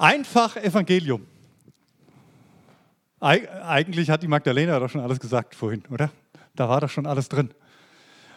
[0.00, 1.26] Einfach Evangelium.
[3.20, 6.08] Eigentlich hat die Magdalena doch schon alles gesagt vorhin, oder?
[6.56, 7.50] Da war doch schon alles drin.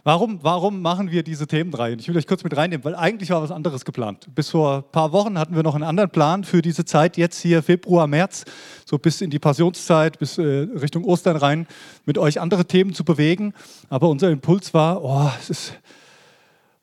[0.04, 1.96] Warum, warum machen wir diese Themenreihe?
[1.96, 4.28] Ich will euch kurz mit reinnehmen, weil eigentlich war was anderes geplant.
[4.36, 7.40] Bis vor ein paar Wochen hatten wir noch einen anderen Plan für diese Zeit, jetzt
[7.40, 8.44] hier Februar, März,
[8.84, 11.66] so bis in die Passionszeit, bis äh, Richtung Ostern rein,
[12.06, 13.54] mit euch andere Themen zu bewegen.
[13.88, 15.74] Aber unser Impuls war, oh, es ist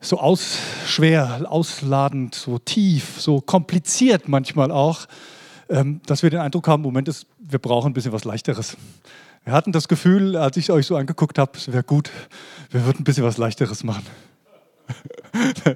[0.01, 0.57] so aus,
[0.87, 5.05] schwer, ausladend, so tief, so kompliziert manchmal auch,
[5.69, 8.75] ähm, dass wir den Eindruck haben, Moment, ist, wir brauchen ein bisschen was Leichteres.
[9.43, 12.09] Wir hatten das Gefühl, als ich euch so angeguckt habe, es wäre gut,
[12.71, 14.05] wir würden ein bisschen was Leichteres machen.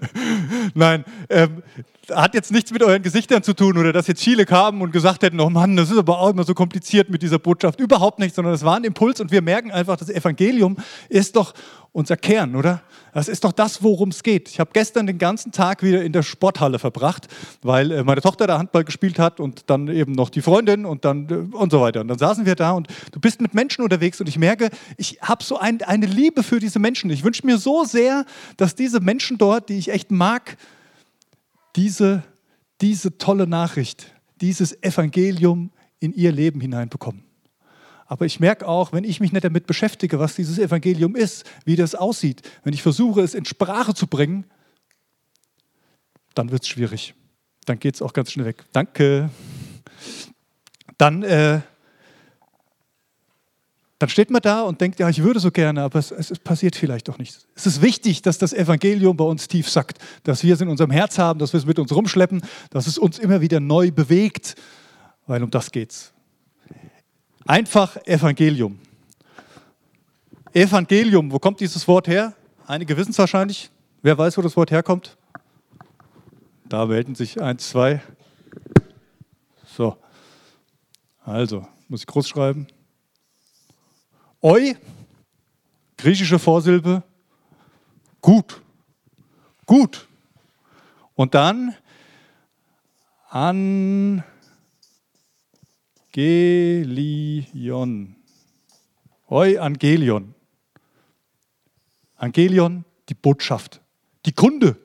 [0.74, 1.64] Nein, ähm,
[2.12, 5.24] hat jetzt nichts mit euren Gesichtern zu tun oder dass jetzt viele kamen und gesagt
[5.24, 7.80] hätten, oh Mann, das ist aber auch immer so kompliziert mit dieser Botschaft.
[7.80, 10.78] Überhaupt nicht, sondern es war ein Impuls und wir merken einfach, das Evangelium
[11.10, 11.54] ist doch
[11.96, 12.82] unser Kern, oder?
[13.14, 14.50] Das ist doch das, worum es geht.
[14.50, 17.30] Ich habe gestern den ganzen Tag wieder in der Sporthalle verbracht,
[17.62, 21.06] weil äh, meine Tochter da Handball gespielt hat und dann eben noch die Freundin und
[21.06, 22.02] dann äh, und so weiter.
[22.02, 25.20] Und dann saßen wir da und du bist mit Menschen unterwegs und ich merke, ich
[25.22, 27.10] habe so ein, eine Liebe für diese Menschen.
[27.12, 28.26] Ich wünsche mir so sehr,
[28.58, 30.58] dass diese Menschen dort, die ich echt mag,
[31.78, 32.24] diese,
[32.82, 35.72] diese tolle Nachricht, dieses Evangelium
[36.02, 37.24] in ihr Leben hineinbekommen.
[38.06, 41.76] Aber ich merke auch, wenn ich mich nicht damit beschäftige, was dieses Evangelium ist, wie
[41.76, 44.46] das aussieht, wenn ich versuche, es in Sprache zu bringen,
[46.36, 47.16] dann wird es schwierig.
[47.66, 48.64] Dann geht es auch ganz schnell weg.
[48.72, 49.30] Danke.
[50.98, 51.62] Dann äh,
[54.00, 56.76] dann steht man da und denkt, ja, ich würde so gerne, aber es, es, passiert
[56.76, 57.48] vielleicht doch nicht.
[57.56, 60.92] Es ist wichtig, dass das Evangelium bei uns tief sackt, dass wir es in unserem
[60.92, 64.56] Herz haben, dass wir es mit uns rumschleppen, dass es uns immer wieder neu bewegt,
[65.28, 66.14] weil um das geht's.
[67.48, 68.80] Einfach Evangelium.
[70.52, 72.34] Evangelium, wo kommt dieses Wort her?
[72.66, 73.70] Einige wissen es wahrscheinlich.
[74.02, 75.16] Wer weiß, wo das Wort herkommt?
[76.66, 78.02] Da melden sich eins, zwei.
[79.78, 79.96] So.
[81.24, 82.66] Also, muss ich groß schreiben.
[84.42, 84.74] Eu,
[85.98, 87.04] griechische Vorsilbe,
[88.22, 88.62] gut,
[89.68, 90.08] gut.
[91.14, 91.76] Und dann
[96.18, 98.16] Angelion.
[99.30, 100.34] Angelion.
[102.16, 103.82] Angelion, die Botschaft,
[104.26, 104.78] die Kunde,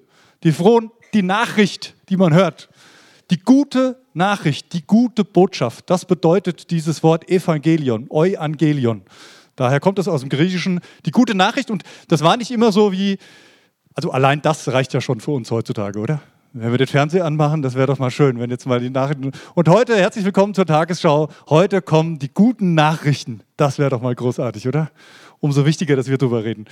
[0.42, 2.68] die frohen, die Nachricht, die man hört.
[3.30, 9.02] Die gute Nachricht, die gute Botschaft, das bedeutet dieses Wort Evangelion, Euangelion.
[9.54, 10.80] Daher kommt es aus dem Griechischen.
[11.06, 13.18] Die gute Nachricht, und das war nicht immer so wie,
[13.94, 16.20] also allein das reicht ja schon für uns heutzutage, oder?
[16.52, 19.30] Wenn wir den Fernseher anmachen, das wäre doch mal schön, wenn jetzt mal die Nachrichten.
[19.54, 21.28] Und heute, herzlich willkommen zur Tagesschau.
[21.48, 23.42] Heute kommen die guten Nachrichten.
[23.56, 24.90] Das wäre doch mal großartig, oder?
[25.38, 26.64] Umso wichtiger, dass wir darüber reden.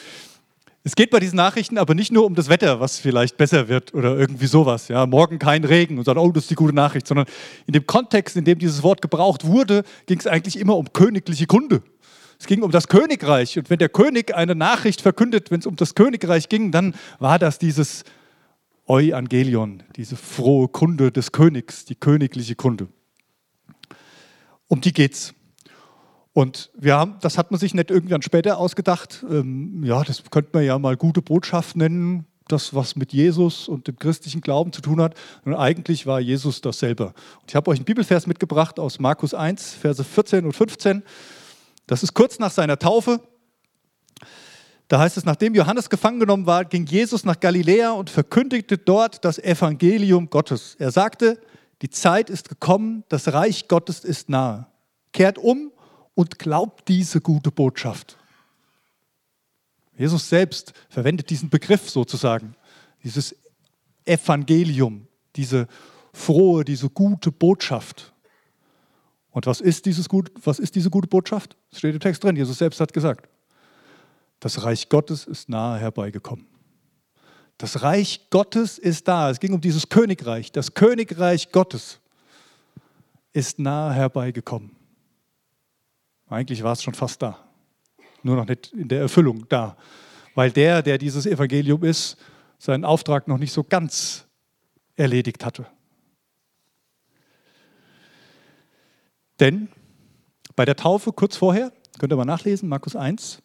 [0.82, 3.94] Es geht bei diesen Nachrichten aber nicht nur um das Wetter, was vielleicht besser wird
[3.94, 4.88] oder irgendwie sowas.
[4.88, 7.26] Ja, morgen kein Regen und sagen, oh, das ist die gute Nachricht, sondern
[7.68, 11.46] in dem Kontext, in dem dieses Wort gebraucht wurde, ging es eigentlich immer um königliche
[11.46, 11.82] Kunde.
[12.40, 13.56] Es ging um das Königreich.
[13.56, 17.38] Und wenn der König eine Nachricht verkündet, wenn es um das Königreich ging, dann war
[17.38, 18.02] das dieses
[18.88, 22.88] Euangelion, diese frohe Kunde des Königs, die königliche Kunde.
[24.66, 25.34] Um die geht's.
[26.32, 29.25] Und wir haben, das hat man sich nicht irgendwann später ausgedacht.
[29.28, 33.88] Ähm, ja, das könnte man ja mal gute Botschaft nennen, das, was mit Jesus und
[33.88, 35.15] dem christlichen Glauben zu tun hat.
[35.44, 37.09] Und eigentlich war Jesus das selber.
[37.41, 41.03] Und ich habe euch einen Bibelvers mitgebracht aus Markus 1, Verse 14 und 15.
[41.87, 43.20] Das ist kurz nach seiner Taufe.
[44.88, 49.22] Da heißt es, nachdem Johannes gefangen genommen war, ging Jesus nach Galiläa und verkündigte dort
[49.25, 50.76] das Evangelium Gottes.
[50.78, 51.38] Er sagte,
[51.82, 54.66] die Zeit ist gekommen, das Reich Gottes ist nahe.
[55.12, 55.72] Kehrt um
[56.15, 58.16] und glaubt diese gute Botschaft.
[59.97, 62.55] Jesus selbst verwendet diesen Begriff sozusagen,
[63.05, 63.37] dieses
[64.06, 65.06] Evangelium,
[65.37, 65.66] diese
[66.12, 68.12] frohe, diese gute Botschaft.
[69.31, 71.56] Und was ist, dieses gut, was ist diese gute Botschaft?
[71.70, 73.28] Es steht im Text drin, Jesus selbst hat gesagt,
[74.41, 76.47] das Reich Gottes ist nahe herbeigekommen.
[77.59, 79.31] Das Reich Gottes ist da.
[79.31, 80.53] Es ging um dieses Königreich.
[80.53, 81.99] Das Königreich Gottes
[83.32, 84.76] ist nahe herbeigekommen.
[86.29, 87.38] Eigentlich war es schon fast da.
[88.23, 89.76] Nur noch nicht in der Erfüllung da.
[90.35, 92.17] Weil der, der dieses Evangelium ist,
[92.58, 94.26] seinen Auftrag noch nicht so ganz
[94.94, 95.67] erledigt hatte.
[99.41, 99.69] Denn
[100.56, 103.41] bei der Taufe kurz vorher, könnt ihr mal nachlesen, Markus 1,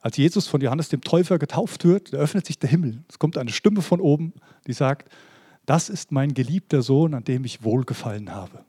[0.00, 3.02] als Jesus von Johannes dem Täufer getauft wird, öffnet sich der Himmel.
[3.08, 4.32] Es kommt eine Stimme von oben,
[4.66, 5.10] die sagt,
[5.64, 8.64] das ist mein geliebter Sohn, an dem ich wohlgefallen habe.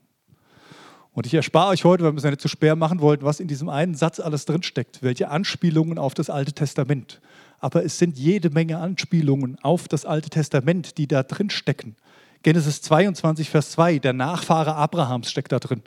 [1.13, 3.39] Und ich erspare euch heute, weil wir es ja nicht zu schwer machen wollten, was
[3.39, 7.21] in diesem einen Satz alles drinsteckt, welche Anspielungen auf das Alte Testament.
[7.59, 11.95] Aber es sind jede Menge Anspielungen auf das Alte Testament, die da drinstecken
[12.43, 15.81] Genesis 22, Vers 2, der Nachfahre Abrahams steckt da drin.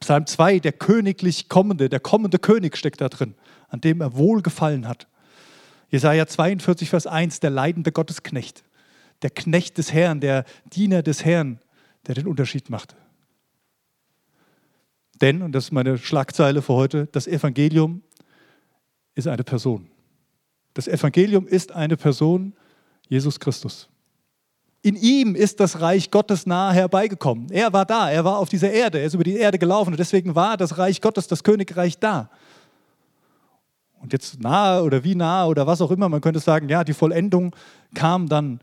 [0.00, 3.34] Psalm 2, der königlich kommende, der kommende König steckt da drin,
[3.68, 5.08] an dem er wohlgefallen hat.
[5.90, 8.64] Jesaja 42, Vers 1, der leidende Gottesknecht,
[9.22, 11.60] der Knecht des Herrn, der Diener des Herrn,
[12.06, 12.96] der den Unterschied macht.
[15.20, 18.02] Denn, und das ist meine Schlagzeile für heute, das Evangelium
[19.14, 19.88] ist eine Person.
[20.74, 22.54] Das Evangelium ist eine Person,
[23.08, 23.88] Jesus Christus.
[24.86, 27.50] In ihm ist das Reich Gottes nahe herbeigekommen.
[27.50, 29.98] Er war da, er war auf dieser Erde, er ist über die Erde gelaufen und
[29.98, 32.30] deswegen war das Reich Gottes, das Königreich da.
[34.00, 36.92] Und jetzt nahe oder wie nahe oder was auch immer, man könnte sagen, ja, die
[36.92, 37.52] Vollendung
[37.94, 38.60] kam dann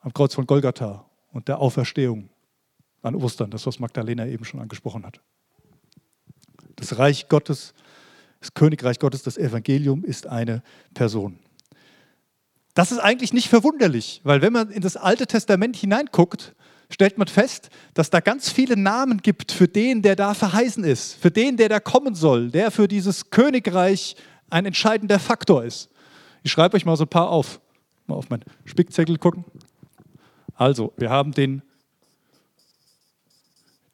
[0.00, 2.30] am Kreuz von Golgatha und der Auferstehung
[3.02, 5.20] an Ostern, das, was Magdalena eben schon angesprochen hat.
[6.76, 7.74] Das Reich Gottes,
[8.40, 10.62] das Königreich Gottes, das Evangelium ist eine
[10.94, 11.38] Person.
[12.74, 16.54] Das ist eigentlich nicht verwunderlich, weil wenn man in das Alte Testament hineinguckt,
[16.88, 21.14] stellt man fest, dass da ganz viele Namen gibt für den, der da verheißen ist,
[21.14, 24.16] für den, der da kommen soll, der für dieses Königreich
[24.48, 25.90] ein entscheidender Faktor ist.
[26.42, 27.60] Ich schreibe euch mal so ein paar auf.
[28.06, 29.44] Mal auf meinen Spickzettel gucken.
[30.54, 31.62] Also, wir haben den,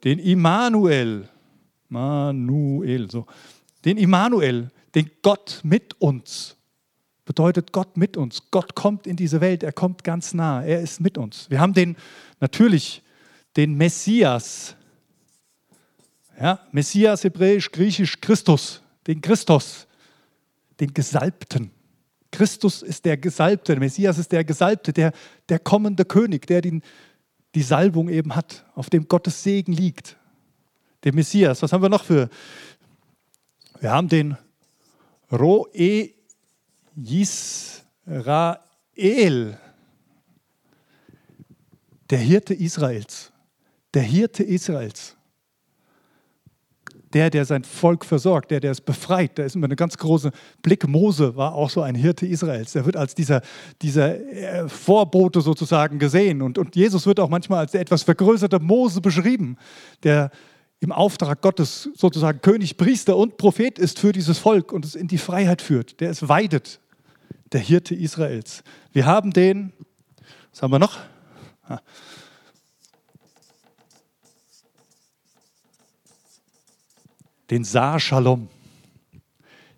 [0.05, 1.29] den Immanuel.
[1.89, 3.27] Manuel, so.
[3.85, 6.58] Den Immanuel, den Gott mit uns
[7.29, 8.51] bedeutet Gott mit uns.
[8.51, 11.51] Gott kommt in diese Welt, er kommt ganz nah, er ist mit uns.
[11.51, 11.95] Wir haben den
[12.41, 13.03] natürlich
[13.55, 14.75] den Messias.
[16.41, 19.87] Ja, Messias hebräisch, griechisch Christus, den Christus,
[20.81, 21.71] den Gesalbten.
[22.33, 25.13] Christus ist der Gesalbte, der Messias ist der Gesalbte, der,
[25.51, 26.81] der kommende König, der den,
[27.55, 30.17] die Salbung eben hat, auf dem Gottes Segen liegt.
[31.05, 31.61] Der Messias.
[31.61, 32.31] Was haben wir noch für?
[33.81, 34.39] Wir haben den
[35.31, 35.69] Roe
[37.05, 38.59] Yisrael,
[42.11, 43.33] der Hirte Israels,
[43.95, 45.17] der Hirte Israels,
[47.13, 49.39] der, der sein Volk versorgt, der, der es befreit.
[49.39, 50.31] Da ist immer eine ganz große
[50.63, 50.87] Blick.
[50.87, 52.73] Mose war auch so ein Hirte Israels.
[52.73, 53.41] Der wird als dieser,
[53.81, 56.43] dieser äh, Vorbote sozusagen gesehen.
[56.43, 59.57] Und, und Jesus wird auch manchmal als der etwas vergrößerte Mose beschrieben,
[60.03, 60.31] der
[60.81, 65.09] im Auftrag Gottes sozusagen König, Priester und Prophet ist für dieses Volk und es in
[65.09, 66.81] die Freiheit führt, der es weidet,
[67.53, 68.63] der Hirte Israels.
[68.93, 69.73] Wir haben den,
[70.51, 70.99] was haben wir noch?
[77.51, 78.49] Den Saar Shalom,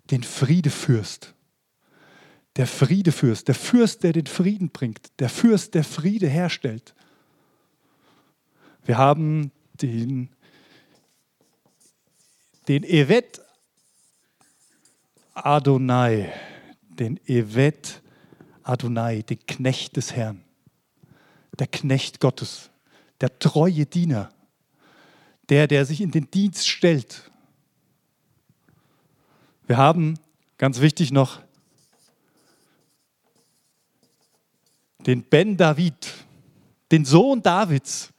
[0.09, 1.33] den Friedefürst.
[2.57, 6.93] Der Friedefürst, der Fürst, der den Frieden bringt, der Fürst, der Friede herstellt.
[8.83, 9.51] Wir haben
[9.81, 10.29] den,
[12.67, 13.41] den Evet
[15.33, 16.29] Adonai,
[17.01, 18.01] den Evet
[18.61, 20.43] Adonai, den Knecht des Herrn,
[21.57, 22.69] der Knecht Gottes,
[23.19, 24.31] der treue Diener,
[25.49, 27.31] der, der sich in den Dienst stellt.
[29.65, 30.19] Wir haben,
[30.59, 31.41] ganz wichtig noch,
[34.99, 36.13] den Ben David,
[36.91, 38.13] den Sohn Davids.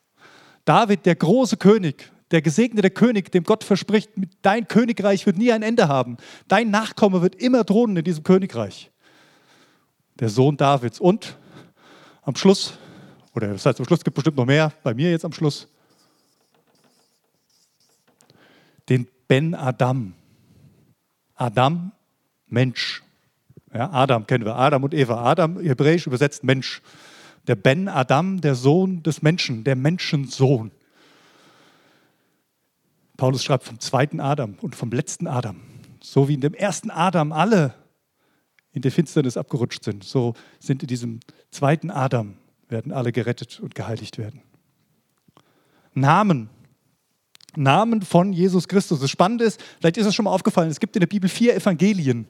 [0.65, 5.63] David, der große König, der gesegnete König, dem Gott verspricht, dein Königreich wird nie ein
[5.63, 6.17] Ende haben.
[6.49, 8.91] Dein Nachkomme wird immer thronen in diesem Königreich.
[10.19, 10.99] Der Sohn Davids.
[10.99, 11.37] Und
[12.23, 12.79] am Schluss,
[13.35, 15.69] oder das heißt, am Schluss gibt es bestimmt noch mehr, bei mir jetzt am Schluss,
[18.89, 20.15] den Ben Adam.
[21.35, 21.93] Adam,
[22.47, 23.03] Mensch.
[23.75, 25.23] Ja, Adam kennen wir, Adam und Eva.
[25.23, 26.81] Adam, hebräisch übersetzt Mensch.
[27.47, 30.71] Der Ben Adam, der Sohn des Menschen, der Menschensohn.
[33.23, 35.61] Paulus schreibt vom zweiten Adam und vom letzten Adam.
[36.03, 37.73] So wie in dem ersten Adam alle
[38.73, 41.21] in der Finsternis abgerutscht sind, so sind in diesem
[41.53, 42.35] zweiten Adam
[42.69, 44.43] werden alle gerettet und geheiligt werden.
[45.95, 46.51] Namen.
[47.55, 48.99] Namen von Jesus Christus.
[48.99, 51.55] Das Spannende ist, vielleicht ist es schon mal aufgefallen, es gibt in der Bibel vier
[51.55, 52.27] Evangelien.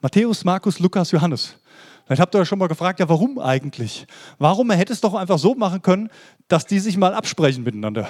[0.00, 1.56] Matthäus, Markus, Lukas, Johannes.
[2.04, 4.08] Vielleicht habt ihr euch schon mal gefragt, ja, warum eigentlich?
[4.40, 4.70] Warum?
[4.70, 6.10] Er hätte es doch einfach so machen können,
[6.48, 8.08] dass die sich mal absprechen miteinander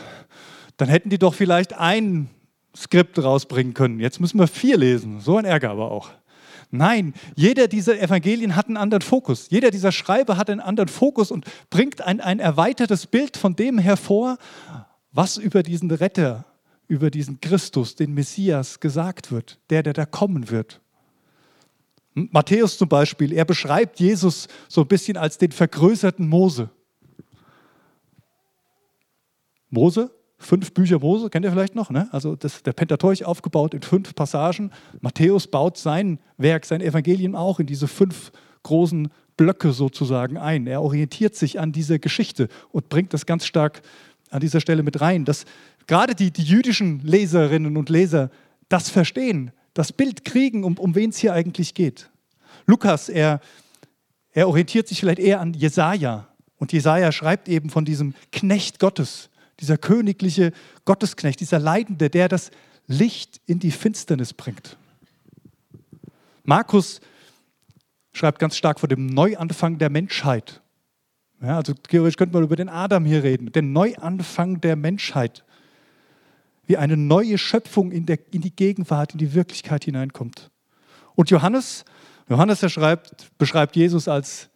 [0.76, 2.28] dann hätten die doch vielleicht ein
[2.76, 4.00] Skript rausbringen können.
[4.00, 5.21] Jetzt müssen wir vier lesen.
[5.21, 6.11] So ein Ärger aber auch.
[6.71, 9.49] Nein, jeder dieser Evangelien hat einen anderen Fokus.
[9.50, 13.78] Jeder dieser Schreiber hat einen anderen Fokus und bringt ein, ein erweitertes Bild von dem
[13.78, 14.37] hervor,
[15.12, 16.45] was über diesen Retter,
[16.88, 20.80] über diesen Christus, den Messias gesagt wird, der, der da kommen wird.
[22.14, 26.71] Matthäus zum Beispiel, er beschreibt Jesus so ein bisschen als den vergrößerten Mose.
[29.71, 31.90] Mose fünf Bücher Mose, kennt ihr vielleicht noch?
[31.90, 32.09] Ne?
[32.12, 34.71] Also das, der Pentateuch aufgebaut in fünf Passagen.
[35.00, 40.66] Matthäus baut sein Werk, sein Evangelium auch in diese fünf großen Blöcke sozusagen ein.
[40.66, 43.83] Er orientiert sich an dieser Geschichte und bringt das ganz stark
[44.31, 45.45] an dieser Stelle mit rein, dass
[45.87, 48.31] gerade die, die jüdischen Leserinnen und Leser
[48.69, 52.11] das verstehen, das Bild kriegen, um, um wen es hier eigentlich geht.
[52.66, 53.40] Lukas, er,
[54.33, 56.28] er orientiert sich vielleicht eher an Jesaja.
[56.59, 59.28] Und Jesaja schreibt eben von diesem Knecht Gottes,
[59.61, 60.53] dieser königliche
[60.85, 62.51] Gottesknecht, dieser Leidende, der das
[62.87, 64.77] Licht in die Finsternis bringt.
[66.45, 67.01] Markus
[68.13, 70.63] schreibt ganz stark von dem Neuanfang der Menschheit.
[71.43, 75.45] Ja, also theoretisch könnte man über den Adam hier reden, den Neuanfang der Menschheit.
[76.67, 80.51] Wie eine neue Schöpfung in, der, in die Gegenwart, in die Wirklichkeit hineinkommt.
[81.15, 81.85] Und Johannes,
[82.29, 84.49] Johannes er schreibt, beschreibt Jesus als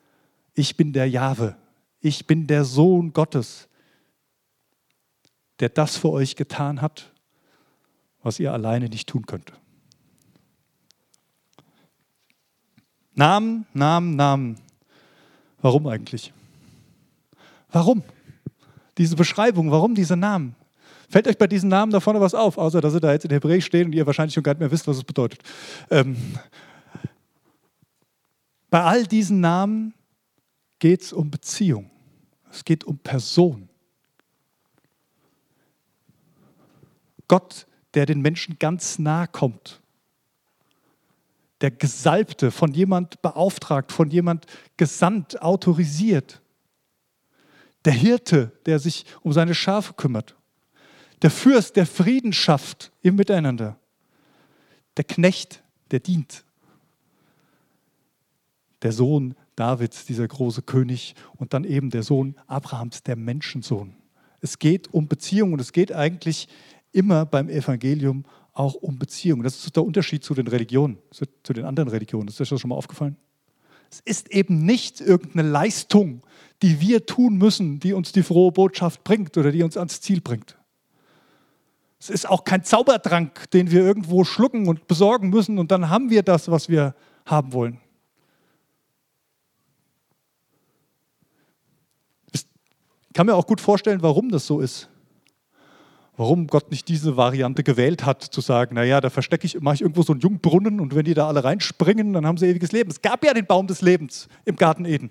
[0.55, 1.57] Ich bin der Jahwe,
[2.01, 3.69] ich bin der Sohn Gottes,
[5.61, 7.13] der das für euch getan hat,
[8.23, 9.53] was ihr alleine nicht tun könnt.
[13.15, 14.61] Namen, Namen, Namen.
[15.61, 16.33] Warum eigentlich?
[17.71, 18.03] Warum?
[18.99, 20.57] Diese Beschreibung, warum diese Namen?
[21.09, 23.31] Fällt euch bei diesen Namen da vorne was auf, außer dass sie da jetzt in
[23.31, 25.43] Hebräisch stehen und ihr wahrscheinlich schon gar nicht mehr wisst, was es bedeutet.
[25.91, 26.17] Ähm,
[28.71, 29.93] bei all diesen Namen
[30.79, 31.91] geht es um Beziehung.
[32.51, 33.70] Es geht um Person.
[37.31, 39.81] Gott, der den Menschen ganz nah kommt.
[41.61, 44.47] Der Gesalbte, von jemand beauftragt, von jemand
[44.77, 46.43] gesandt, autorisiert.
[47.85, 50.35] Der Hirte, der sich um seine Schafe kümmert.
[51.23, 53.79] Der Fürst, der Frieden schafft im Miteinander.
[54.97, 56.45] Der Knecht, der dient.
[58.83, 63.95] Der Sohn Davids, dieser große König, und dann eben der Sohn Abrahams, der Menschensohn.
[64.41, 66.49] Es geht um Beziehung und es geht eigentlich
[66.93, 69.43] immer beim Evangelium auch um Beziehung.
[69.43, 72.29] Das ist der Unterschied zu den Religionen, zu den anderen Religionen.
[72.29, 73.17] Ist euch das schon mal aufgefallen?
[73.91, 76.23] Es ist eben nicht irgendeine Leistung,
[76.63, 80.21] die wir tun müssen, die uns die frohe Botschaft bringt oder die uns ans Ziel
[80.21, 80.57] bringt.
[81.99, 86.11] Es ist auch kein Zaubertrank, den wir irgendwo schlucken und besorgen müssen und dann haben
[86.11, 86.95] wir das, was wir
[87.27, 87.81] haben wollen.
[92.33, 92.45] Ich
[93.13, 94.90] kann mir auch gut vorstellen, warum das so ist.
[96.21, 99.81] Warum Gott nicht diese Variante gewählt hat, zu sagen, naja, da verstecke ich, mache ich
[99.81, 102.91] irgendwo so einen Jungbrunnen und wenn die da alle reinspringen, dann haben sie ewiges Leben.
[102.91, 105.11] Es gab ja den Baum des Lebens im Garten Eden.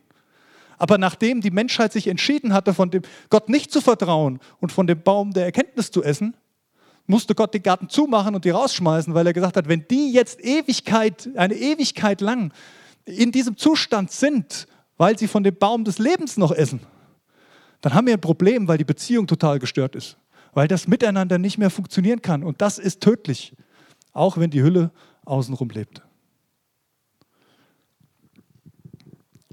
[0.78, 3.02] Aber nachdem die Menschheit sich entschieden hatte, von dem
[3.32, 6.36] Gott nicht zu vertrauen und von dem Baum der Erkenntnis zu essen,
[7.08, 10.40] musste Gott den Garten zumachen und die rausschmeißen, weil er gesagt hat, wenn die jetzt
[10.46, 12.54] Ewigkeit, eine Ewigkeit lang
[13.06, 16.82] in diesem Zustand sind, weil sie von dem Baum des Lebens noch essen,
[17.82, 20.18] dann haben wir ein Problem, weil die Beziehung total gestört ist,
[20.54, 23.54] weil das Miteinander nicht mehr funktionieren kann und das ist tödlich,
[24.14, 24.92] auch wenn die Hülle
[25.26, 26.02] außenrum lebt.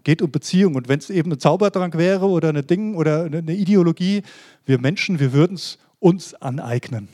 [0.04, 3.54] Geht um Beziehung und wenn es eben ein Zaubertrank wäre oder eine Ding oder eine
[3.54, 4.22] Ideologie,
[4.64, 7.08] wir Menschen, wir würden es uns aneignen.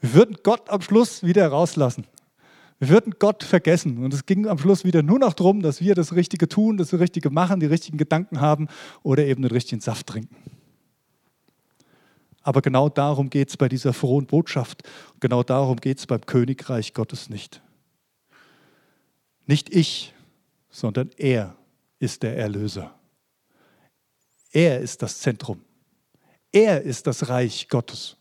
[0.00, 2.04] Wir würden Gott am Schluss wieder rauslassen.
[2.78, 4.04] Wir würden Gott vergessen.
[4.04, 6.92] Und es ging am Schluss wieder nur noch darum, dass wir das Richtige tun, das
[6.92, 8.68] Richtige machen, die richtigen Gedanken haben
[9.02, 10.36] oder eben den richtigen Saft trinken.
[12.46, 14.84] Aber genau darum geht es bei dieser frohen Botschaft.
[15.18, 17.60] Genau darum geht es beim Königreich Gottes nicht.
[19.46, 20.14] Nicht ich,
[20.70, 21.56] sondern er
[21.98, 22.94] ist der Erlöser.
[24.52, 25.60] Er ist das Zentrum.
[26.52, 28.16] Er ist das Reich Gottes.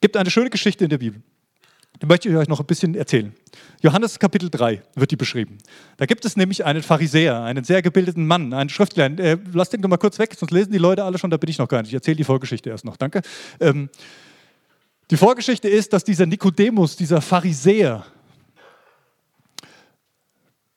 [0.00, 1.20] gibt eine schöne Geschichte in der Bibel.
[2.02, 3.34] Die möchte ich euch noch ein bisschen erzählen.
[3.82, 5.58] Johannes Kapitel 3 wird die beschrieben.
[5.98, 9.06] Da gibt es nämlich einen Pharisäer, einen sehr gebildeten Mann, einen Schriftler.
[9.18, 11.50] Äh, lass den doch mal kurz weg, sonst lesen die Leute alle schon, da bin
[11.50, 11.90] ich noch gar nicht.
[11.90, 13.20] Ich erzähle die Vorgeschichte erst noch, danke.
[13.60, 13.90] Ähm,
[15.10, 18.06] die Vorgeschichte ist, dass dieser Nikodemus, dieser Pharisäer,
[19.62, 19.68] ein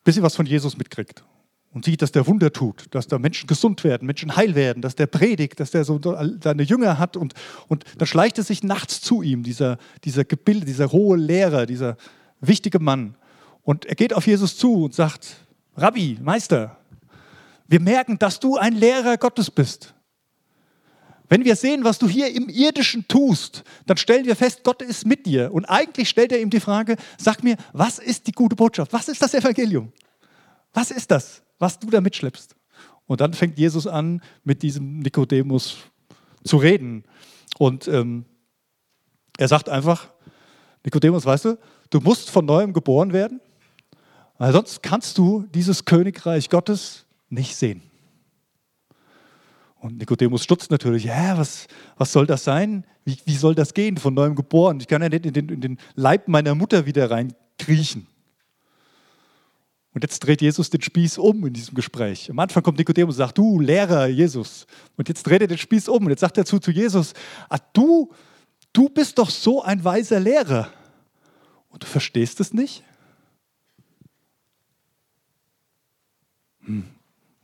[0.03, 1.23] bisschen was von Jesus mitkriegt
[1.73, 4.95] und sieht, dass der Wunder tut, dass da Menschen gesund werden, Menschen heil werden, dass
[4.95, 5.99] der predigt, dass der so
[6.41, 7.33] seine Jünger hat und,
[7.67, 11.97] und dann schleicht es sich nachts zu ihm, dieser, dieser Gebilde, dieser hohe Lehrer, dieser
[12.39, 13.15] wichtige Mann.
[13.63, 15.35] Und er geht auf Jesus zu und sagt,
[15.75, 16.77] Rabbi, Meister,
[17.67, 19.93] wir merken, dass du ein Lehrer Gottes bist.
[21.29, 25.07] Wenn wir sehen, was du hier im irdischen tust, dann stellen wir fest, Gott ist
[25.07, 25.51] mit dir.
[25.51, 28.93] Und eigentlich stellt er ihm die Frage, sag mir, was ist die gute Botschaft?
[28.93, 29.91] Was ist das Evangelium?
[30.73, 31.41] Was ist das?
[31.63, 32.57] Was du da mitschleppst.
[33.05, 35.77] Und dann fängt Jesus an, mit diesem Nikodemus
[36.43, 37.05] zu reden.
[37.57, 38.25] Und ähm,
[39.37, 40.09] er sagt einfach,
[40.83, 41.57] Nikodemus, weißt du,
[41.89, 43.39] du musst von neuem geboren werden,
[44.37, 47.81] weil sonst kannst du dieses Königreich Gottes nicht sehen.
[49.79, 51.67] Und Nikodemus stutzt natürlich, ja, was,
[51.97, 52.85] was soll das sein?
[53.05, 54.81] Wie, wie soll das gehen, von neuem geboren?
[54.81, 58.07] Ich kann ja nicht in den, in den Leib meiner Mutter wieder reinkriechen.
[59.93, 62.29] Und jetzt dreht Jesus den Spieß um in diesem Gespräch.
[62.29, 64.65] Am Anfang kommt Nikodemus und sagt, du Lehrer Jesus.
[64.97, 67.13] Und jetzt dreht er den Spieß um und jetzt sagt er zu, zu Jesus,
[67.49, 68.11] ah, du,
[68.73, 70.69] du bist doch so ein weiser Lehrer.
[71.69, 72.83] Und du verstehst es nicht?
[76.65, 76.85] Hm.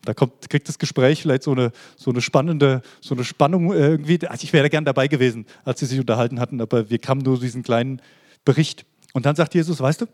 [0.06, 4.25] Da kommt, kriegt das Gespräch vielleicht so eine, so eine spannende, so eine Spannung irgendwie.
[4.27, 7.39] Also ich wäre gern dabei gewesen, als sie sich unterhalten hatten, aber wir kamen nur
[7.39, 8.01] diesen kleinen
[8.46, 8.86] Bericht.
[9.13, 10.06] Und dann sagt Jesus, weißt du,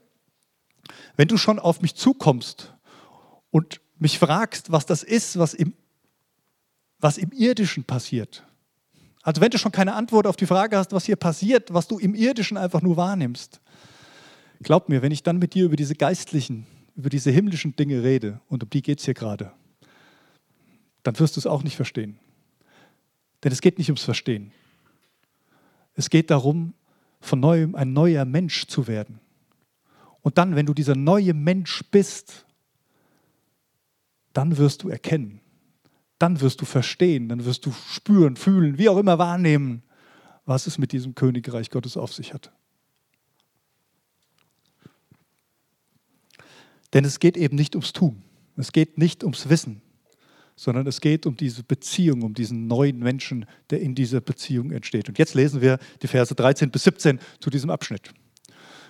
[1.18, 2.74] wenn du schon auf mich zukommst
[3.52, 5.74] und mich fragst, was das ist, was im,
[7.00, 8.44] was im Irdischen passiert,
[9.26, 11.98] also wenn du schon keine Antwort auf die Frage hast, was hier passiert, was du
[11.98, 13.60] im Irdischen einfach nur wahrnimmst,
[14.62, 18.40] glaub mir, wenn ich dann mit dir über diese geistlichen, über diese himmlischen Dinge rede,
[18.50, 19.52] und um die geht es hier gerade,
[21.02, 22.20] dann wirst du es auch nicht verstehen.
[23.44, 24.52] Denn es geht nicht ums Verstehen.
[25.96, 26.76] Es geht darum,
[27.20, 29.20] von neuem ein neuer Mensch zu werden.
[30.25, 32.48] Und dann, wenn du dieser neue Mensch bist,
[34.34, 35.39] dann wirst du erkennen,
[36.17, 39.84] dann wirst du verstehen, dann wirst du spüren, fühlen, wie auch immer wahrnehmen,
[40.48, 42.51] was es mit diesem Königreich Gottes auf sich hat.
[46.96, 48.24] Denn es geht eben nicht ums Tun,
[48.58, 49.84] es geht nicht ums Wissen,
[50.55, 55.08] sondern es geht um diese Beziehung, um diesen neuen Menschen, der in dieser Beziehung entsteht.
[55.08, 58.12] Und jetzt lesen wir die Verse 13 bis 17 zu diesem Abschnitt.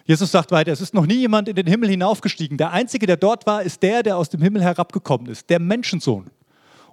[0.07, 2.57] Jesus sagt weiter, es ist noch nie jemand in den Himmel hinaufgestiegen.
[2.57, 6.29] Der Einzige, der dort war, ist der, der aus dem Himmel herabgekommen ist, der Menschensohn.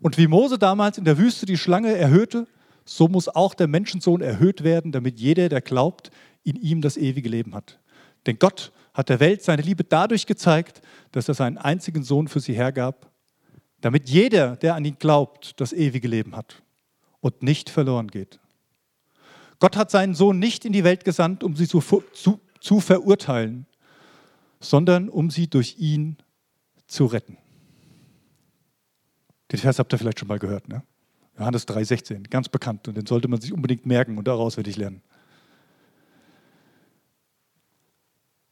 [0.01, 2.47] Und wie Mose damals in der Wüste die Schlange erhöhte,
[2.87, 6.11] so muss auch der Menschensohn erhöht werden, damit jeder, der glaubt,
[6.43, 7.79] in ihm das ewige Leben hat.
[8.27, 10.81] Denn Gott hat der Welt seine Liebe dadurch gezeigt,
[11.13, 13.11] dass er seinen einzigen Sohn für sie hergab,
[13.83, 16.63] damit jeder, der an ihn glaubt, das ewige Leben hat
[17.21, 18.41] und nicht verloren geht.
[19.59, 21.81] Gott hat seinen Sohn nicht in die Welt gesandt, um sie zu,
[22.13, 23.67] zu, zu verurteilen,
[24.61, 26.17] sondern um sie durch ihn
[26.87, 27.37] zu retten.
[29.51, 30.83] Den Vers habt ihr vielleicht schon mal gehört, ne?
[31.39, 34.77] Johannes 3,16, ganz bekannt und den sollte man sich unbedingt merken und daraus werde ich
[34.77, 35.03] lernen.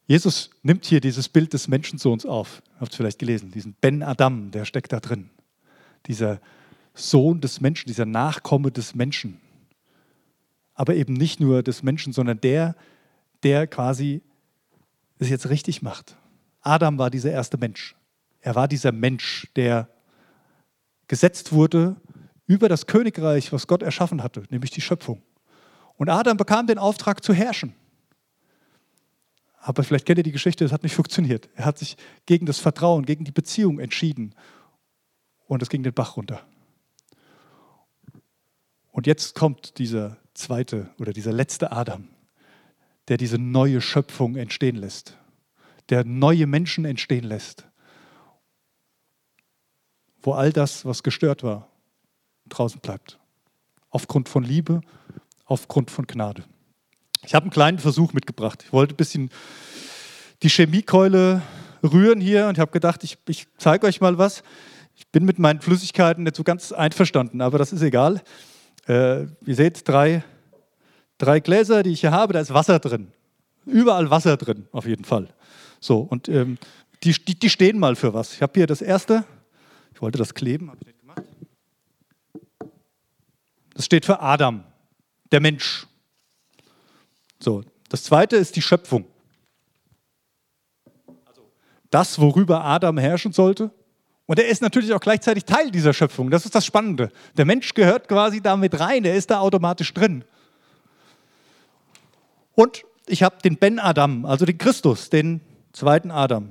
[0.07, 2.63] Jesus nimmt hier dieses Bild des Menschensohns auf.
[2.75, 5.31] Ihr habt es vielleicht gelesen, diesen Ben Adam, der steckt da drin.
[6.07, 6.41] Dieser
[6.95, 9.41] Sohn des Menschen, dieser Nachkomme des Menschen.
[10.75, 12.75] Aber eben nicht nur des Menschen, sondern der,
[13.43, 14.23] der quasi
[15.19, 16.17] es jetzt richtig macht.
[16.61, 17.97] Adam war dieser erste Mensch.
[18.41, 19.89] Er war dieser Mensch, der
[21.09, 21.97] gesetzt wurde
[22.47, 25.23] über das Königreich, was Gott erschaffen hatte, nämlich die Schöpfung.
[25.97, 27.75] Und Adam bekam den Auftrag zu herrschen.
[29.59, 31.51] Aber vielleicht kennt ihr die Geschichte, es hat nicht funktioniert.
[31.55, 34.35] Er hat sich gegen das Vertrauen, gegen die Beziehung entschieden.
[35.47, 36.41] Und es ging den Bach runter.
[38.91, 42.09] Und jetzt kommt dieser zweite oder dieser letzte Adam,
[43.11, 45.19] der diese neue Schöpfung entstehen lässt,
[45.89, 47.67] der neue Menschen entstehen lässt,
[50.23, 51.67] wo all das, was gestört war,
[52.49, 53.19] draußen bleibt.
[53.91, 54.81] Aufgrund von Liebe,
[55.45, 56.45] aufgrund von Gnade.
[57.27, 58.63] Ich habe einen kleinen Versuch mitgebracht.
[58.65, 59.31] Ich wollte ein bisschen
[60.45, 61.43] die Chemiekeule
[61.83, 64.45] rühren hier und habe gedacht, ich, ich zeige euch mal was.
[64.95, 68.23] Ich bin mit meinen Flüssigkeiten nicht so ganz einverstanden, aber das ist egal.
[68.87, 70.23] Äh, ihr seht drei
[71.21, 73.13] drei Gläser, die ich hier habe, da ist Wasser drin.
[73.67, 75.29] Überall Wasser drin, auf jeden Fall.
[75.79, 76.59] So, und ähm,
[77.05, 78.35] die, die, die, stehen mal für was.
[78.35, 79.25] Ich habe hier das erste,
[79.95, 81.23] ich wollte das kleben, habe ich nicht gemacht.
[83.75, 84.65] Das steht für Adam,
[85.31, 85.87] der Mensch.
[87.39, 89.05] So, das zweite ist die Schöpfung.
[91.27, 91.43] Also
[91.91, 93.71] das, worüber Adam herrschen sollte.
[94.27, 96.31] Und er ist natürlich auch gleichzeitig Teil dieser Schöpfung.
[96.31, 97.11] Das ist das Spannende.
[97.37, 100.25] Der Mensch gehört quasi damit rein, er ist da automatisch drin.
[102.61, 105.41] Und ich habe den Ben Adam, also den Christus, den
[105.73, 106.51] zweiten Adam.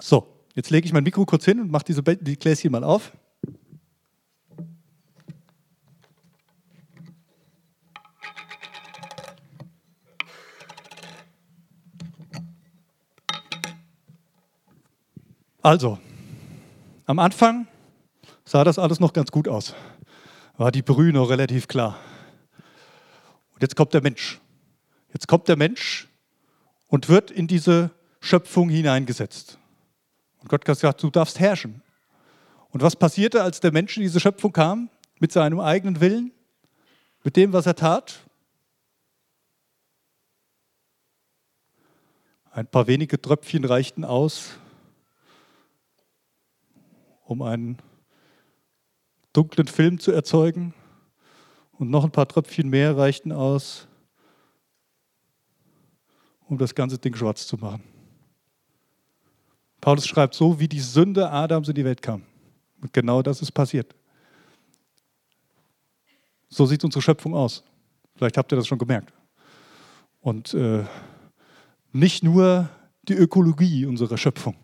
[0.00, 3.12] So, jetzt lege ich mein Mikro kurz hin und mache diese die Gläschen mal auf.
[15.60, 15.98] Also,
[17.04, 17.66] am Anfang
[18.46, 19.74] sah das alles noch ganz gut aus.
[20.56, 21.98] War die Brühe noch relativ klar.
[23.58, 24.38] Und jetzt kommt der Mensch.
[25.12, 26.06] Jetzt kommt der Mensch
[26.86, 27.90] und wird in diese
[28.20, 29.58] Schöpfung hineingesetzt.
[30.38, 31.82] Und Gott hat gesagt, du darfst herrschen.
[32.70, 34.90] Und was passierte, als der Mensch in diese Schöpfung kam?
[35.18, 36.30] Mit seinem eigenen Willen?
[37.24, 38.20] Mit dem, was er tat?
[42.52, 44.50] Ein paar wenige Tröpfchen reichten aus,
[47.24, 47.78] um einen
[49.32, 50.74] dunklen Film zu erzeugen
[51.78, 53.86] und noch ein paar Tröpfchen mehr reichten aus,
[56.48, 57.82] um das ganze Ding schwarz zu machen.
[59.80, 62.22] Paulus schreibt, so wie die Sünde Adams in die Welt kam.
[62.80, 63.94] Und genau das ist passiert.
[66.48, 67.62] So sieht unsere Schöpfung aus.
[68.16, 69.12] Vielleicht habt ihr das schon gemerkt.
[70.20, 70.84] Und äh,
[71.92, 72.68] nicht nur
[73.02, 74.56] die Ökologie unserer Schöpfung,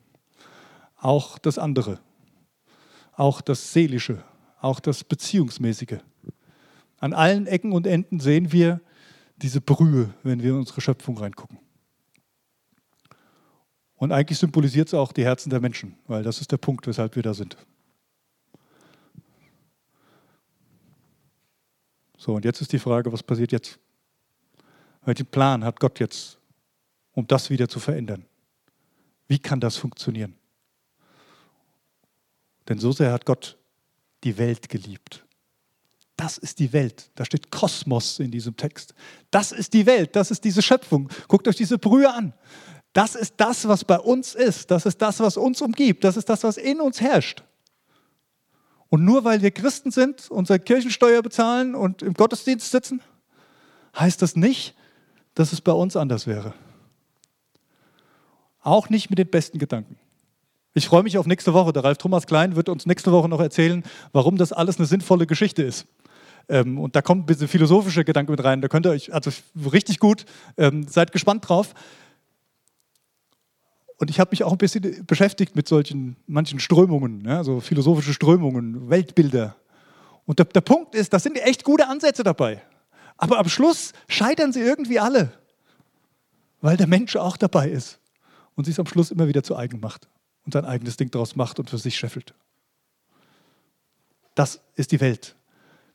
[0.97, 2.01] auch das andere,
[3.13, 4.23] auch das Seelische,
[4.61, 5.99] auch das Beziehungsmäßige.
[7.05, 8.81] An allen Ecken und Enden sehen wir
[9.37, 11.59] diese Brühe, wenn wir in unsere Schöpfung reingucken.
[13.97, 17.15] Und eigentlich symbolisiert es auch die Herzen der Menschen, weil das ist der Punkt, weshalb
[17.15, 17.59] wir da sind.
[22.17, 23.79] So, und jetzt ist die Frage, was passiert jetzt?
[25.05, 26.39] Welchen Plan hat Gott jetzt,
[27.13, 28.25] um das wieder zu verändern?
[29.29, 30.37] Wie kann das funktionieren?
[32.67, 33.59] Denn so sehr hat Gott
[34.23, 35.23] die Welt geliebt.
[36.25, 37.11] Das ist die Welt.
[37.17, 38.95] Da steht Kosmos in diesem Text.
[39.31, 41.11] Das ist die Welt, das ist diese Schöpfung.
[41.29, 42.33] Guckt euch diese Brühe an.
[42.95, 44.71] Das ist das, was bei uns ist.
[44.71, 46.03] Das ist das, was uns umgibt.
[46.03, 47.43] Das ist das, was in uns herrscht.
[48.89, 53.03] Und nur weil wir Christen sind, unsere Kirchensteuer bezahlen und im Gottesdienst sitzen,
[53.95, 54.75] heißt das nicht,
[55.35, 56.55] dass es bei uns anders wäre.
[58.63, 59.99] Auch nicht mit den besten Gedanken.
[60.73, 61.75] Ich freue mich auf nächste Woche.
[61.75, 63.83] Der Ralf Thomas Klein wird uns nächste Woche noch erzählen,
[64.13, 65.87] warum das alles eine sinnvolle Geschichte ist.
[66.49, 68.61] Ähm, und da kommt ein bisschen philosophische Gedanken mit rein.
[68.61, 69.31] Da könnt ihr euch, also
[69.73, 70.25] richtig gut,
[70.57, 71.75] ähm, seid gespannt drauf.
[73.97, 78.13] Und ich habe mich auch ein bisschen beschäftigt mit solchen manchen Strömungen, ja, so philosophische
[78.13, 79.57] Strömungen, Weltbilder.
[80.27, 82.63] Und der, der Punkt ist, da sind echt gute Ansätze dabei.
[83.17, 85.33] Aber am Schluss scheitern sie irgendwie alle,
[86.61, 88.01] weil der Mensch auch dabei ist
[88.57, 90.09] und sich am Schluss immer wieder zu eigen macht
[90.45, 92.35] und sein eigenes Ding daraus macht und für sich scheffelt.
[94.35, 95.37] Das ist die Welt,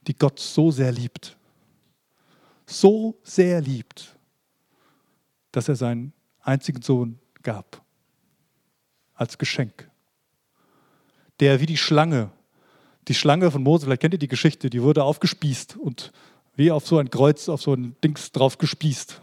[0.07, 1.37] die Gott so sehr liebt.
[2.65, 4.15] So sehr liebt,
[5.51, 7.83] dass er seinen einzigen Sohn gab
[9.15, 9.89] als Geschenk.
[11.39, 12.31] Der wie die Schlange,
[13.07, 16.11] die Schlange von Mose, vielleicht kennt ihr die Geschichte, die wurde aufgespießt und
[16.55, 19.21] wie auf so ein Kreuz, auf so ein Dings drauf gespießt.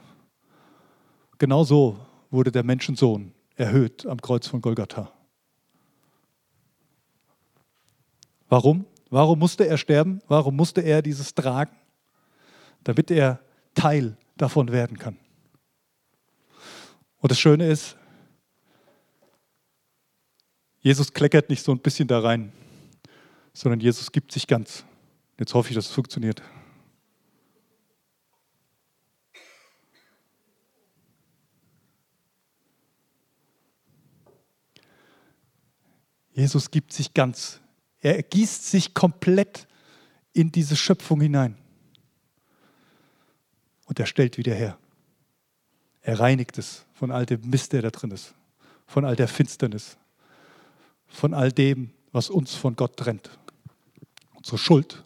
[1.39, 1.99] Genau so
[2.31, 5.13] wurde der Menschensohn erhöht am Kreuz von Golgatha.
[8.49, 8.87] Warum?
[9.17, 10.21] Warum musste er sterben?
[10.29, 11.75] Warum musste er dieses tragen?
[12.85, 13.41] Damit er
[13.75, 15.17] Teil davon werden kann.
[17.17, 17.97] Und das Schöne ist,
[20.81, 22.53] Jesus kleckert nicht so ein bisschen da rein,
[23.55, 24.85] sondern Jesus gibt sich ganz.
[25.39, 26.43] Jetzt hoffe ich, dass es funktioniert.
[36.35, 37.63] Jesus gibt sich ganz.
[38.01, 39.67] Er gießt sich komplett
[40.33, 41.57] in diese Schöpfung hinein.
[43.87, 44.79] Und er stellt wieder her.
[46.03, 48.35] Er reinigt es von all dem Mist, der da drin ist,
[48.87, 49.97] von all der Finsternis,
[51.09, 53.31] von all dem, was uns von Gott trennt.
[54.35, 55.03] Unsere Schuld,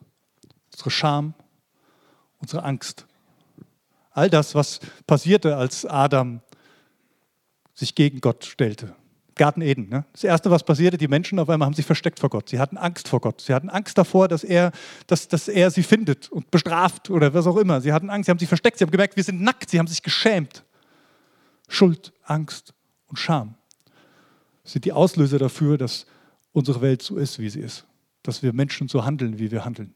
[0.73, 1.35] unsere Scham,
[2.39, 3.07] unsere Angst.
[4.11, 6.41] All das, was passierte, als Adam
[7.75, 8.95] sich gegen Gott stellte.
[9.37, 9.89] Garten Eden.
[9.89, 10.05] Ne?
[10.13, 12.49] Das Erste, was passierte, die Menschen auf einmal haben sich versteckt vor Gott.
[12.49, 13.41] Sie hatten Angst vor Gott.
[13.41, 14.73] Sie hatten Angst davor, dass er,
[15.07, 17.81] dass, dass er sie findet und bestraft oder was auch immer.
[17.81, 19.87] Sie hatten Angst, sie haben sich versteckt, sie haben gemerkt, wir sind nackt, sie haben
[19.87, 20.65] sich geschämt.
[21.69, 22.75] Schuld, Angst
[23.07, 23.55] und Scham
[24.65, 26.07] sind die Auslöser dafür, dass
[26.53, 27.87] unsere Welt so ist, wie sie ist.
[28.23, 29.95] Dass wir Menschen so handeln, wie wir handeln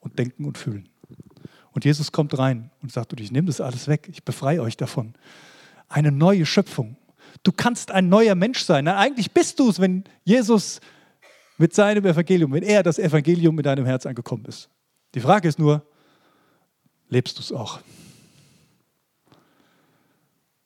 [0.00, 0.88] und denken und fühlen.
[1.72, 5.14] Und Jesus kommt rein und sagt, ich nehme das alles weg, ich befreie euch davon.
[5.88, 6.96] Eine neue Schöpfung.
[7.42, 8.86] Du kannst ein neuer Mensch sein.
[8.88, 10.80] eigentlich bist du es, wenn Jesus
[11.58, 14.70] mit seinem Evangelium, wenn er das Evangelium in deinem Herz angekommen ist.
[15.14, 15.82] Die Frage ist nur,
[17.08, 17.80] lebst du es auch?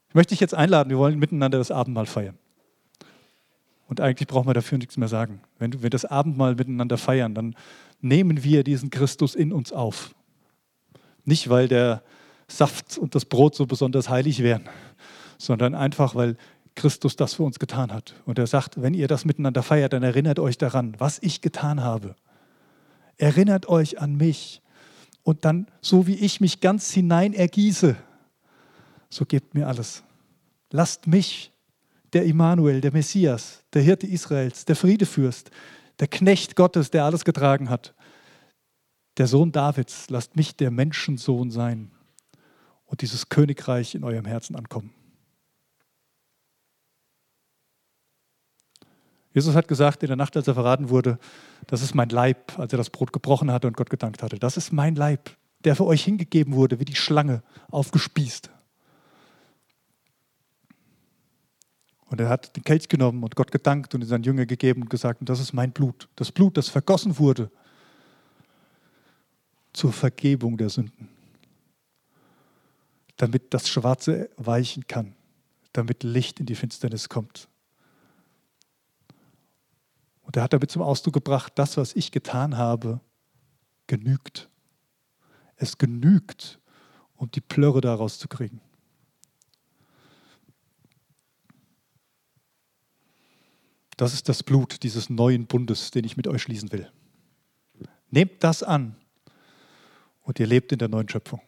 [0.09, 2.39] Ich möchte dich jetzt einladen, wir wollen miteinander das Abendmahl feiern.
[3.89, 5.41] Und eigentlich brauchen wir dafür nichts mehr sagen.
[5.59, 7.57] Wenn wir das Abendmahl miteinander feiern, dann
[8.01, 10.15] nehmen wir diesen Christus in uns auf.
[11.25, 12.03] Nicht, weil der
[12.47, 14.69] Saft und das Brot so besonders heilig wären,
[15.39, 16.37] sondern einfach, weil
[16.75, 18.15] Christus das für uns getan hat.
[18.27, 21.83] Und er sagt, wenn ihr das miteinander feiert, dann erinnert euch daran, was ich getan
[21.83, 22.17] habe.
[23.17, 24.61] Erinnert euch an mich.
[25.23, 27.97] Und dann, so wie ich mich ganz hinein ergieße,
[29.09, 30.03] so gebt mir alles.
[30.71, 31.53] Lasst mich
[32.13, 35.51] der Immanuel, der Messias, der Hirte Israels, der Friedefürst,
[36.01, 37.95] der Knecht Gottes, der alles getragen hat,
[39.17, 41.93] der Sohn Davids, lasst mich der Menschensohn sein
[42.87, 44.93] und dieses Königreich in eurem Herzen ankommen.
[49.35, 51.19] Jesus hat gesagt in der Nacht, als er verraten wurde,
[51.67, 54.39] das ist mein Leib, als er das Brot gebrochen hatte und Gott gedankt hatte.
[54.39, 58.49] Das ist mein Leib, der für euch hingegeben wurde, wie die Schlange aufgespießt.
[62.07, 64.89] Und er hat den Kelch genommen und Gott gedankt und in seinen Jünger gegeben und
[64.89, 66.09] gesagt, das ist mein Blut.
[66.15, 67.51] Das Blut, das vergossen wurde
[69.73, 71.09] zur Vergebung der Sünden.
[73.17, 75.17] Damit das Schwarze weichen kann,
[75.73, 77.49] damit Licht in die Finsternis kommt.
[80.25, 83.01] Und er hat damit zum Ausdruck gebracht, das, was ich getan habe,
[83.87, 84.51] genügt.
[85.57, 86.59] Es genügt,
[87.15, 88.61] um die Plörre daraus zu kriegen.
[93.97, 96.91] Das ist das Blut dieses neuen Bundes, den ich mit euch schließen will.
[98.11, 98.97] Nehmt das an
[100.23, 101.41] und ihr lebt in der neuen Schöpfung.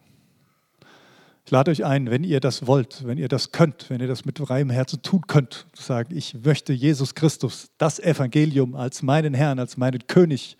[1.47, 4.25] Ich lade euch ein, wenn ihr das wollt, wenn ihr das könnt, wenn ihr das
[4.25, 9.33] mit freiem Herzen tun könnt, zu sagen, ich möchte Jesus Christus, das Evangelium als meinen
[9.33, 10.57] Herrn, als meinen König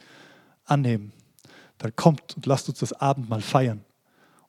[0.63, 1.12] annehmen,
[1.78, 3.84] dann kommt und lasst uns das Abendmahl feiern.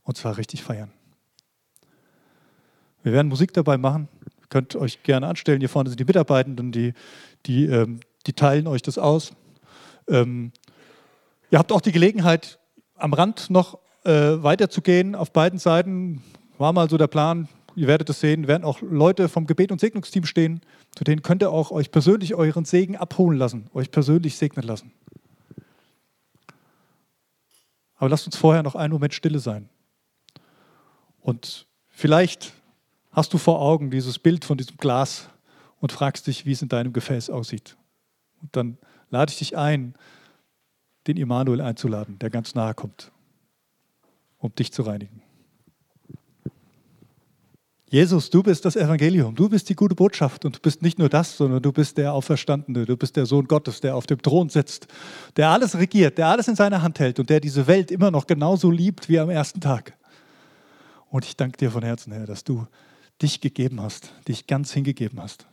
[0.04, 0.92] Und zwar richtig feiern.
[3.02, 4.06] Wir werden Musik dabei machen.
[4.24, 5.58] Ihr könnt euch gerne anstellen.
[5.58, 6.94] Hier vorne sind die Mitarbeitenden, die,
[7.46, 7.98] die, ähm,
[8.28, 9.32] die teilen euch das aus.
[10.06, 10.52] Ähm,
[11.50, 12.60] ihr habt auch die Gelegenheit,
[12.94, 16.22] am Rand noch äh, weiterzugehen auf beiden Seiten.
[16.56, 19.80] War mal so der Plan, ihr werdet es sehen, werden auch Leute vom Gebet- und
[19.80, 20.60] Segnungsteam stehen,
[20.96, 24.92] zu denen könnt ihr auch euch persönlich euren Segen abholen lassen, euch persönlich segnen lassen.
[27.96, 29.68] Aber lasst uns vorher noch einen Moment stille sein.
[31.20, 32.54] Und vielleicht
[33.10, 35.28] hast du vor Augen dieses Bild von diesem Glas
[35.80, 37.76] und fragst dich, wie es in deinem Gefäß aussieht.
[38.40, 38.78] Und dann
[39.10, 39.94] lade ich dich ein,
[41.06, 43.12] den Immanuel einzuladen, der ganz nahe kommt,
[44.38, 45.22] um dich zu reinigen.
[47.90, 51.08] Jesus, du bist das Evangelium, du bist die gute Botschaft und du bist nicht nur
[51.08, 54.50] das, sondern du bist der Auferstandene, du bist der Sohn Gottes, der auf dem Thron
[54.50, 54.88] sitzt,
[55.36, 58.26] der alles regiert, der alles in seiner Hand hält und der diese Welt immer noch
[58.26, 59.96] genauso liebt wie am ersten Tag.
[61.08, 62.66] Und ich danke dir von Herzen, Herr, dass du
[63.22, 65.46] dich gegeben hast, dich ganz hingegeben hast,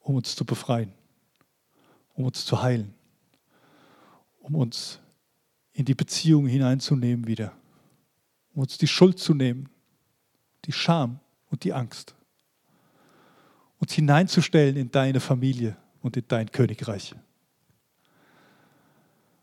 [0.00, 0.92] um uns zu befreien,
[2.14, 2.92] um uns zu heilen,
[4.40, 5.00] um uns
[5.78, 7.52] in die Beziehung hineinzunehmen wieder,
[8.52, 9.68] um uns die Schuld zu nehmen,
[10.64, 11.20] die Scham
[11.52, 12.16] und die Angst,
[13.78, 17.12] uns hineinzustellen in deine Familie und in dein Königreich.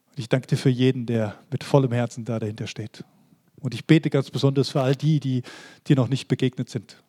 [0.10, 3.06] Und ich danke dir für jeden, der mit vollem Herzen da dahinter steht.
[3.62, 5.42] Und ich bete ganz besonders für all die, die
[5.88, 7.02] dir noch nicht begegnet sind,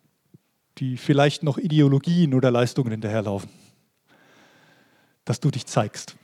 [0.78, 3.50] die vielleicht noch Ideologien oder Leistungen hinterherlaufen,
[5.24, 6.14] dass du dich zeigst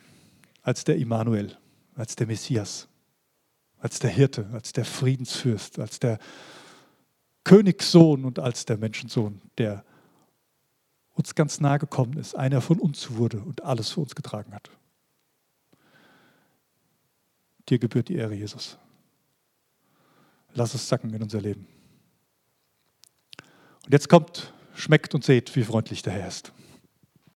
[0.62, 1.58] als der Immanuel,
[1.96, 2.86] als der Messias,
[3.82, 6.20] als der Hirte, als der Friedensfürst, als der
[7.42, 9.84] Königssohn und als der Menschensohn, der
[11.14, 14.70] uns ganz nahe gekommen ist, einer von uns wurde und alles für uns getragen hat.
[17.68, 18.78] Dir gebührt die Ehre, Jesus.
[20.54, 21.66] Lass es sacken in unser Leben.
[23.84, 26.52] Und jetzt kommt, schmeckt und seht, wie freundlich der Herr ist.